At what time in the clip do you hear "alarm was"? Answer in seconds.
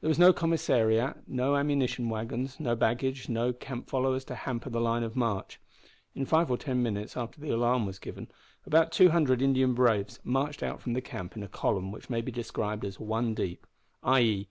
7.50-7.98